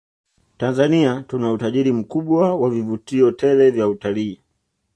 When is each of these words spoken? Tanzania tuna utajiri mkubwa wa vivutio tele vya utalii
Tanzania 0.57 1.23
tuna 1.27 1.51
utajiri 1.51 1.91
mkubwa 1.91 2.55
wa 2.55 2.69
vivutio 2.69 3.31
tele 3.31 3.71
vya 3.71 3.87
utalii 3.87 4.41